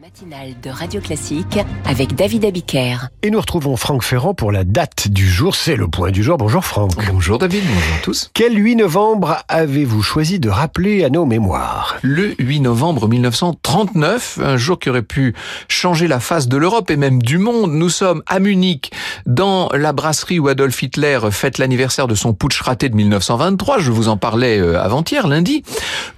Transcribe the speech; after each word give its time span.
matinale 0.00 0.54
de 0.62 0.70
Radio 0.70 1.00
Classique 1.00 1.58
avec 1.84 2.14
David 2.14 2.44
Abiker. 2.44 3.08
Et 3.22 3.30
nous 3.30 3.40
retrouvons 3.40 3.76
Franck 3.76 4.04
Ferrand 4.04 4.32
pour 4.32 4.52
la 4.52 4.62
date 4.62 5.08
du 5.08 5.28
jour. 5.28 5.56
C'est 5.56 5.74
le 5.74 5.88
point 5.88 6.12
du 6.12 6.22
jour. 6.22 6.38
Bonjour 6.38 6.64
Franck. 6.64 6.92
Bonjour 7.10 7.38
David, 7.38 7.64
bonjour 7.66 7.94
à 7.96 8.02
tous. 8.02 8.30
Quel 8.32 8.56
8 8.56 8.76
novembre 8.76 9.38
avez-vous 9.48 10.02
choisi 10.02 10.38
de 10.38 10.50
rappeler 10.50 11.04
à 11.04 11.10
nos 11.10 11.26
mémoires? 11.26 11.96
Le 12.02 12.34
8 12.38 12.60
novembre 12.60 13.08
1939, 13.08 14.38
un 14.44 14.56
jour 14.56 14.78
qui 14.78 14.88
aurait 14.88 15.02
pu 15.02 15.34
changer 15.66 16.06
la 16.06 16.20
face 16.20 16.46
de 16.46 16.56
l'Europe 16.56 16.90
et 16.90 16.96
même 16.96 17.20
du 17.20 17.38
monde. 17.38 17.72
Nous 17.72 17.88
sommes 17.88 18.22
à 18.26 18.38
Munich, 18.38 18.92
dans 19.26 19.68
la 19.72 19.92
brasserie 19.92 20.38
où 20.38 20.46
Adolf 20.46 20.80
Hitler 20.80 21.18
fête 21.32 21.58
l'anniversaire 21.58 22.06
de 22.06 22.14
son 22.14 22.34
putsch 22.34 22.60
raté 22.60 22.88
de 22.88 22.94
1923. 22.94 23.78
Je 23.80 23.90
vous 23.90 24.08
en 24.08 24.16
parlais 24.16 24.58
euh, 24.58 24.80
avant-hier, 24.80 25.26
lundi. 25.26 25.64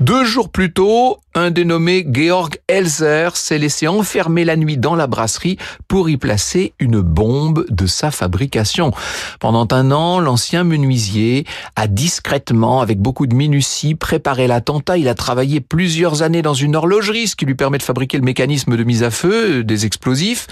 Deux 0.01 0.25
jours 0.25 0.51
plus 0.51 0.73
tôt, 0.73 1.19
un 1.35 1.51
dénommé 1.51 2.07
Georg 2.11 2.57
Elser 2.67 3.29
s'est 3.35 3.59
laissé 3.59 3.87
enfermer 3.87 4.45
la 4.45 4.57
nuit 4.57 4.77
dans 4.77 4.97
la 4.97 5.07
brasserie 5.07 5.59
pour 5.87 6.11
y 6.11 6.17
placer 6.17 6.73
une 6.81 7.01
bombe 7.01 7.67
de 7.71 7.87
sa 7.87 8.11
fabrication. 8.11 8.93
Pendant 9.39 9.69
un 9.71 9.93
an, 9.93 10.19
l'ancien 10.19 10.65
menuisier 10.65 11.45
a 11.77 11.87
discrètement, 11.87 12.81
avec 12.81 12.99
beaucoup 12.99 13.27
de 13.27 13.35
minutie, 13.35 13.95
préparé 13.95 14.47
l'attentat. 14.47 14.99
Il 14.99 15.09
a 15.09 15.15
travaillé 15.15 15.61
plusieurs 15.61 16.23
années 16.23 16.43
dans 16.43 16.55
une 16.55 16.75
horlogerie, 16.75 17.29
ce 17.29 17.37
qui 17.37 17.47
lui 17.47 17.55
permet 17.55 17.79
de 17.79 17.83
fabriquer 17.83 18.19
le 18.19 18.25
mécanisme 18.25 18.77
de 18.77 18.85
mise 18.85 19.03
à 19.03 19.11
feu 19.11 19.63
des 19.63 19.87
explosifs, 19.87 20.49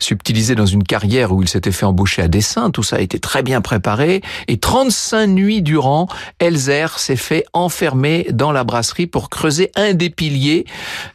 subtilisé 0.00 0.54
dans 0.54 0.66
une 0.66 0.82
carrière 0.82 1.32
où 1.32 1.42
il 1.42 1.48
s'était 1.48 1.72
fait 1.72 1.86
embaucher 1.86 2.22
à 2.22 2.28
dessin. 2.28 2.70
Tout 2.70 2.82
ça 2.82 2.96
a 2.96 3.00
été 3.00 3.18
très 3.18 3.42
bien 3.42 3.60
préparé. 3.60 4.22
Et 4.48 4.58
35 4.58 5.26
nuits 5.28 5.62
durant, 5.62 6.08
Elzer 6.38 6.98
s'est 6.98 7.16
fait 7.16 7.44
enfermer 7.52 8.26
dans 8.32 8.52
la 8.52 8.64
brasserie 8.64 9.06
pour 9.06 9.30
creuser 9.30 9.70
un 9.76 9.94
des 9.94 10.10
pilier 10.10 10.64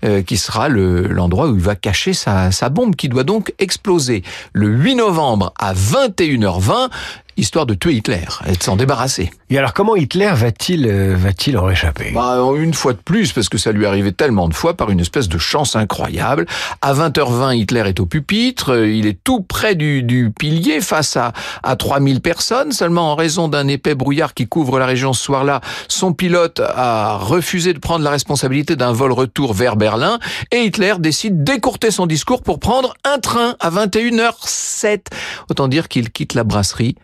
euh, 0.03 0.21
qui 0.21 0.37
sera 0.37 0.69
l'endroit 0.69 1.49
où 1.49 1.55
il 1.55 1.61
va 1.61 1.75
cacher 1.75 2.13
sa, 2.13 2.51
sa 2.51 2.69
bombe 2.69 2.95
qui 2.95 3.09
doit 3.09 3.23
donc 3.23 3.53
exploser 3.59 4.23
le 4.53 4.67
8 4.67 4.95
novembre 4.95 5.53
à 5.59 5.73
21h20 5.73 6.89
histoire 7.37 7.65
de 7.65 7.73
tuer 7.73 7.93
Hitler 7.93 8.25
et 8.47 8.53
de 8.53 8.63
s'en 8.63 8.75
débarrasser. 8.75 9.31
Et 9.49 9.57
alors 9.57 9.73
comment 9.73 9.95
Hitler 9.95 10.31
va-t-il 10.33 10.87
euh, 10.87 11.15
va-t-il 11.17 11.57
en 11.57 11.63
réchapper 11.63 12.11
bah, 12.11 12.39
Une 12.57 12.73
fois 12.73 12.93
de 12.93 12.97
plus, 12.97 13.31
parce 13.31 13.49
que 13.49 13.57
ça 13.57 13.71
lui 13.71 13.85
arrivait 13.85 14.11
tellement 14.11 14.47
de 14.47 14.53
fois 14.53 14.75
par 14.75 14.89
une 14.89 14.99
espèce 14.99 15.27
de 15.27 15.37
chance 15.37 15.75
incroyable. 15.75 16.45
À 16.81 16.93
20h20, 16.93 17.55
Hitler 17.55 17.83
est 17.87 17.99
au 17.99 18.05
pupitre, 18.05 18.73
euh, 18.73 18.89
il 18.89 19.05
est 19.05 19.17
tout 19.23 19.41
près 19.41 19.75
du, 19.75 20.03
du 20.03 20.31
pilier 20.31 20.81
face 20.81 21.17
à, 21.17 21.33
à 21.63 21.75
3000 21.75 22.21
personnes. 22.21 22.71
Seulement 22.71 23.11
en 23.11 23.15
raison 23.15 23.47
d'un 23.47 23.67
épais 23.67 23.95
brouillard 23.95 24.33
qui 24.33 24.47
couvre 24.47 24.79
la 24.79 24.85
région 24.85 25.13
ce 25.13 25.23
soir-là, 25.23 25.61
son 25.87 26.13
pilote 26.13 26.61
a 26.63 27.17
refusé 27.17 27.73
de 27.73 27.79
prendre 27.79 28.03
la 28.03 28.11
responsabilité 28.11 28.75
d'un 28.75 28.91
vol 28.91 29.11
retour 29.11 29.53
vers 29.53 29.75
Berlin 29.75 30.19
et 30.51 30.63
Hitler 30.63 30.95
décide 30.99 31.43
d'écourter 31.43 31.91
son 31.91 32.05
discours 32.05 32.41
pour 32.41 32.59
prendre 32.59 32.95
un 33.03 33.19
train 33.19 33.55
à 33.59 33.69
21h07. 33.69 35.07
Autant 35.49 35.67
dire 35.67 35.87
qu'il 35.87 36.11
quitte 36.11 36.33
la 36.33 36.43
brasserie 36.43 36.95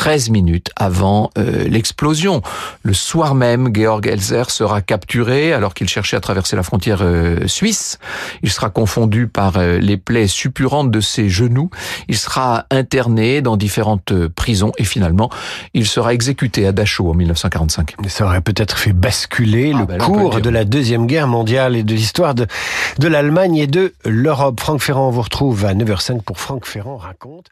13 0.00 0.30
minutes 0.30 0.70
avant 0.76 1.30
euh, 1.36 1.68
l'explosion. 1.68 2.40
Le 2.82 2.94
soir 2.94 3.34
même, 3.34 3.68
Georg 3.70 4.06
Elzer 4.06 4.48
sera 4.48 4.80
capturé 4.80 5.52
alors 5.52 5.74
qu'il 5.74 5.90
cherchait 5.90 6.16
à 6.16 6.20
traverser 6.20 6.56
la 6.56 6.62
frontière 6.62 7.00
euh, 7.02 7.46
suisse. 7.46 7.98
Il 8.42 8.50
sera 8.50 8.70
confondu 8.70 9.26
par 9.26 9.58
euh, 9.58 9.76
les 9.76 9.98
plaies 9.98 10.26
suppurantes 10.26 10.90
de 10.90 11.02
ses 11.02 11.28
genoux. 11.28 11.68
Il 12.08 12.16
sera 12.16 12.64
interné 12.70 13.42
dans 13.42 13.58
différentes 13.58 14.14
prisons 14.28 14.72
et 14.78 14.84
finalement, 14.84 15.28
il 15.74 15.86
sera 15.86 16.14
exécuté 16.14 16.66
à 16.66 16.72
Dachau 16.72 17.10
en 17.10 17.14
1945. 17.14 17.96
Ça 18.08 18.24
aurait 18.24 18.40
peut-être 18.40 18.78
fait 18.78 18.94
basculer 18.94 19.72
ah, 19.74 19.80
le 19.80 19.84
ben 19.84 19.98
cours 19.98 20.40
de 20.40 20.48
la 20.48 20.64
Deuxième 20.64 21.06
Guerre 21.06 21.28
mondiale 21.28 21.76
et 21.76 21.82
de 21.82 21.92
l'histoire 21.92 22.34
de, 22.34 22.46
de 22.98 23.06
l'Allemagne 23.06 23.58
et 23.58 23.66
de 23.66 23.92
l'Europe. 24.06 24.60
Franck 24.60 24.80
Ferrand, 24.80 25.08
on 25.08 25.10
vous 25.10 25.20
retrouve 25.20 25.66
à 25.66 25.74
9h05 25.74 26.22
pour 26.22 26.40
Franck 26.40 26.64
Ferrand 26.64 26.96
raconte. 26.96 27.50